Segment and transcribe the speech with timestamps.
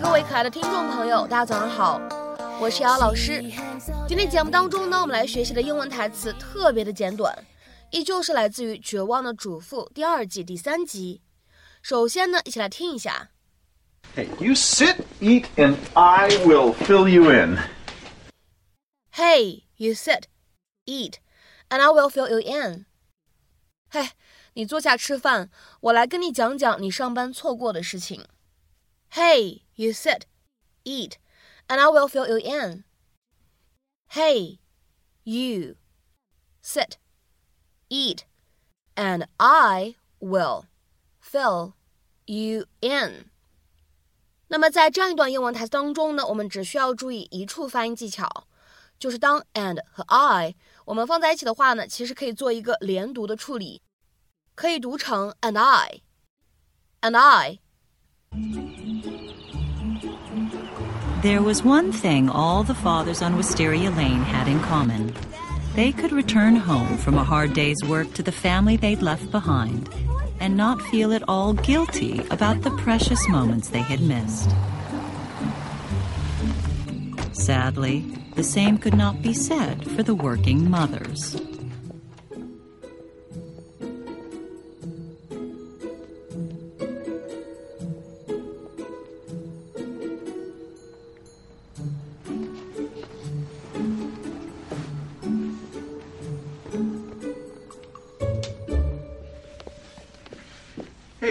[0.00, 2.00] 嗨，各位可爱的听众朋友，大家早上好，
[2.58, 3.42] 我是瑶老师。
[4.08, 7.36] 今天节目当中呢，我们来学习的英文台词特别的简短，
[7.90, 11.20] 依旧是来自于《绝望的主妇》第二季第三集。
[11.82, 13.28] 首先呢，一起来听一下。
[14.16, 17.58] Hey, you sit, eat, and I will fill you in.
[19.12, 20.22] Hey, you sit,
[20.86, 21.16] eat,
[21.68, 22.86] and I will fill you in.
[23.90, 24.08] 嘿，
[24.54, 28.24] 你坐下吃饭，我来跟你讲讲你上班错过的事情。
[29.11, 30.25] Hey, you sit,
[30.83, 31.17] eat,
[31.67, 32.83] and I will fill you in.
[34.09, 34.59] Hey,
[35.23, 35.75] you
[36.61, 36.97] sit,
[37.89, 38.25] eat,
[38.95, 40.65] and I will
[41.21, 41.73] fill
[42.25, 43.31] you in.
[44.47, 48.47] 那么在这样一段英文台词当中呢，我们只需要注意一处发音技巧，
[48.99, 53.81] 就是当 and 和 I 我们放在一起的话呢，其实可以做一个连读的处理，
[54.53, 57.59] 可以读成 and I，and I。
[61.22, 65.12] there was one thing all the fathers on Wisteria Lane had in common.
[65.74, 69.90] They could return home from a hard day's work to the family they'd left behind
[70.40, 74.50] and not feel at all guilty about the precious moments they had missed.
[77.32, 78.00] Sadly,
[78.34, 81.36] the same could not be said for the working mothers.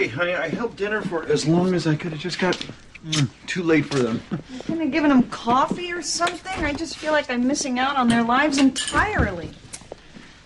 [0.00, 2.14] Hey, honey, I helped dinner for as long as I could.
[2.14, 2.56] It just got
[3.04, 4.22] mm, too late for them.
[4.66, 6.64] Kind of giving them coffee or something?
[6.64, 9.50] I just feel like I'm missing out on their lives entirely.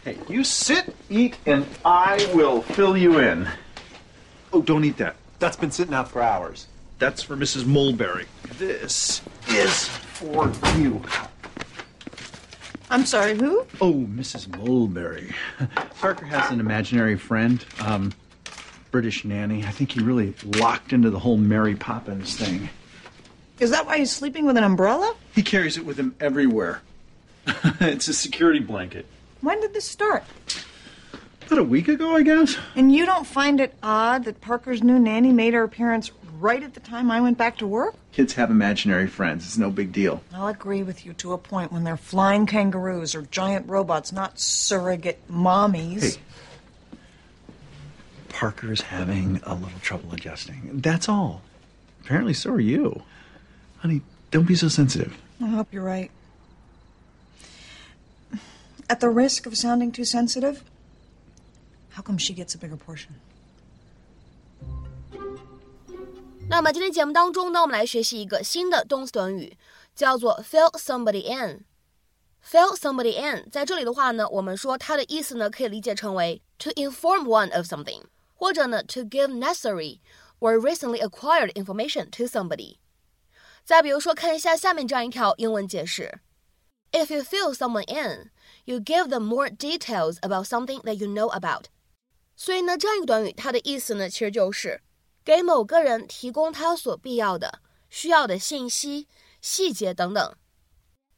[0.02, 3.46] Hey, you sit, eat, and I will fill you in.
[4.52, 5.14] Oh, don't eat that.
[5.38, 6.66] That's been sitting out for hours.
[6.98, 7.64] That's for Mrs.
[7.64, 8.26] Mulberry.
[8.58, 11.00] This is for you.
[12.90, 13.64] I'm sorry, who?
[13.80, 14.48] Oh, Mrs.
[14.48, 15.32] Mulberry.
[16.00, 17.64] Parker has an imaginary friend.
[17.78, 18.12] Um,
[18.94, 19.64] British nanny.
[19.64, 22.68] I think he really locked into the whole Mary Poppins thing.
[23.58, 25.16] Is that why he's sleeping with an umbrella?
[25.34, 26.80] He carries it with him everywhere.
[27.80, 29.06] it's a security blanket.
[29.40, 30.22] When did this start?
[31.44, 32.56] About a week ago, I guess.
[32.76, 36.74] And you don't find it odd that Parker's new nanny made her appearance right at
[36.74, 37.96] the time I went back to work?
[38.12, 39.44] Kids have imaginary friends.
[39.44, 40.22] It's no big deal.
[40.32, 44.38] I'll agree with you to a point when they're flying kangaroos or giant robots, not
[44.38, 46.14] surrogate mommies.
[46.14, 46.22] Hey.
[48.33, 50.81] Parker's having a little trouble adjusting.
[50.81, 51.41] That's all.
[52.03, 53.01] Apparently, so are you.
[53.79, 54.01] Honey,
[54.31, 55.17] don't be so sensitive.
[55.41, 56.11] I hope you're right.
[58.87, 60.63] At the risk of sounding too sensitive,
[61.91, 63.13] how come she gets a bigger portion?
[66.49, 69.55] 那么今天节目当中呢，我们来学习一个新的动词短语，
[69.95, 78.01] 叫做 fill somebody in。fill somebody in，在这里的话呢，我们说它的意思呢，可以理解成为 to inform one of something，
[78.43, 79.99] 或者呢 to give necessary
[80.39, 82.77] or recently acquired information to somebody。
[83.63, 86.19] 再比如说，看一下下面这样一条英文解释：
[86.91, 88.31] If you fill someone in,
[88.65, 91.65] you give them more details about something that you know about。
[92.35, 94.81] 所以呢，这样一个短语，它的意思呢，其实就是
[95.23, 97.59] 给某个人提供他所必要的、
[97.89, 99.07] 需要的信息、
[99.41, 100.35] 细节等等。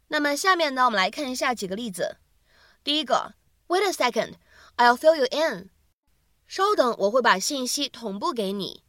[0.09, 2.17] 那么下面呢，我们来看一下几个例子。
[2.83, 3.35] 第一个，
[3.67, 4.33] Wait a second,
[4.75, 5.69] I'll fill you in。
[6.46, 8.82] 稍等，我会把信息同步给你。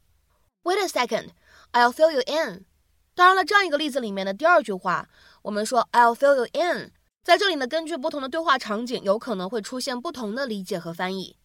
[0.63, 1.29] Wait a second,
[1.71, 2.65] I'll fill you in。
[3.15, 5.09] 当然了，这样一个例子里面的第二句话，
[5.41, 6.91] 我们说 I'll fill you in，
[7.23, 11.37] 在这里呢，根据不同的对话场景，有可能会出现不同的理解和翻译。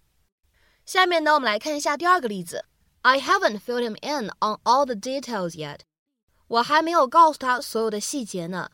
[0.85, 2.67] 下面呢，我们来看一下第二个例子。
[3.03, 5.81] I haven't filled him in on all the details yet。
[6.47, 8.71] 我还没有告诉他所有的细节呢。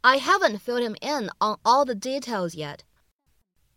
[0.00, 2.78] I haven't filled him in on all the details yet。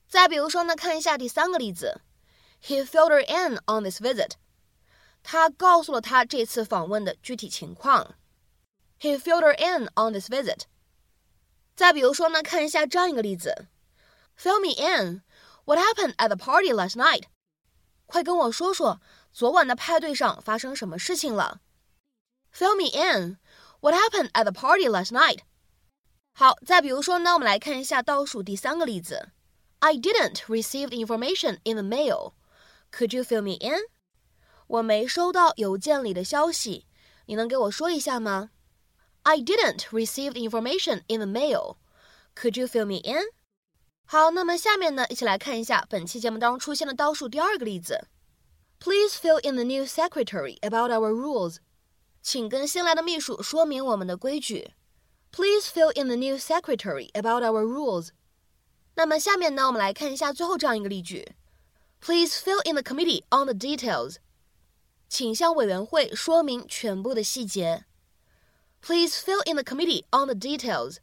[0.08, 2.02] 再比如说呢，看一下第三个例子。
[2.63, 4.33] He filled her in on this visit。
[5.23, 8.15] 他告诉了他这次访问的具体情况。
[9.01, 10.63] He filled her in on this visit。
[11.77, 13.69] 再比如说呢，看一下这样一个例子：
[14.37, 15.23] Fill me in.
[15.65, 17.25] What happened at the party last night？
[18.07, 19.01] 快跟我说说
[19.33, 21.61] 昨晚的派对上发生什么事情了。
[22.53, 23.39] Fill me in.
[23.81, 25.41] What happened at the party last night？
[26.33, 29.31] 好，再比如说呢，我们来看一下倒数第三个例子：
[29.81, 32.33] I didn't receive the information in the mail.
[32.96, 33.80] Could you fill me in？
[34.68, 36.86] 我没收到邮件里的消息，
[37.26, 38.52] 你能给我说一下吗
[39.24, 41.78] ？I didn't receive information in the mail.
[42.36, 43.26] Could you fill me in？
[44.06, 48.08] 好，那么下面呢，一起来看一下本期节目当中出现的倒数第二个例子。
[48.80, 51.58] Please fill in the new secretary about our rules。
[52.22, 54.74] 请跟新来的秘书说明我们的规矩。
[55.32, 58.10] Please fill in the new secretary about our rules。
[58.96, 61.34] 那么下面呢，我们来看一下最后这样一个例句
[62.03, 64.17] ：Please fill in the committee on the details。
[65.09, 67.85] 请向委员会说明全部的细节。
[68.81, 70.99] Please fill in the committee on the details。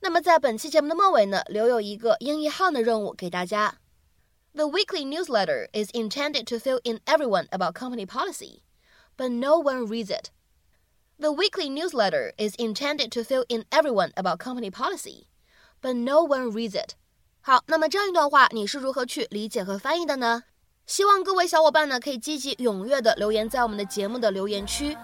[0.00, 3.80] 那么在本期节目的末尾呢，留有一个英译汉的任务给大家。
[4.54, 8.62] The weekly newsletter is intended to fill in everyone about company policy,
[9.16, 10.30] but no one reads it.
[11.18, 15.26] The weekly newsletter is intended to fill in everyone about company policy,
[15.80, 16.94] but no one reads it.
[17.41, 20.43] 好，那么这样一段话你是如何去理解和翻译的呢？
[20.85, 24.97] 希望各位小伙伴呢可以积极踊跃的留言在我们的节目的留言区。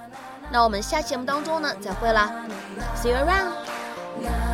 [0.51, 2.45] 那我们下期节目当中呢再会啦
[2.95, 4.44] ，See you around.